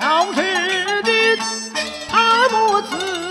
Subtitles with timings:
[0.00, 0.40] 小士
[1.02, 1.12] 的，
[2.08, 3.29] 他不辞。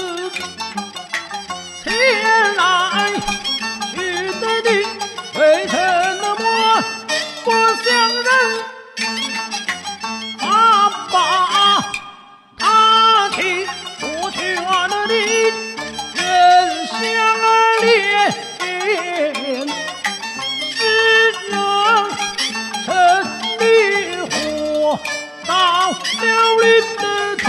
[25.93, 26.21] 凋
[26.57, 26.65] 零
[26.97, 27.03] 的
[27.37, 27.47] 头，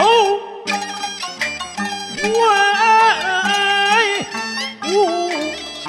[2.22, 2.30] 喂，
[4.88, 4.88] 无
[5.84, 5.88] 忌，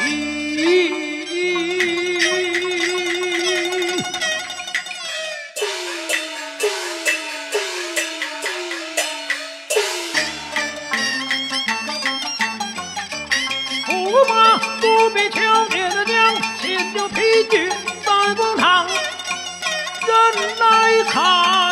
[13.87, 13.91] 驸
[14.27, 15.39] 马不必瞧
[15.69, 17.15] 爹的娘，先就提
[17.49, 17.71] 举
[18.03, 18.85] 三公堂，
[20.05, 20.13] 人
[20.59, 21.70] 来看。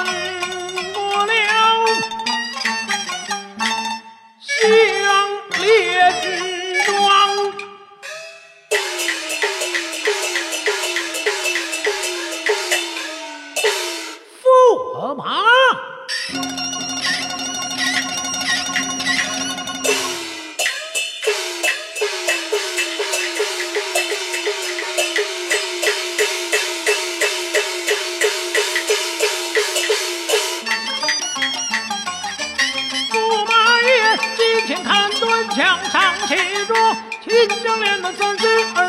[35.59, 36.73] 墙上写着
[37.21, 38.88] 秦将连的三声。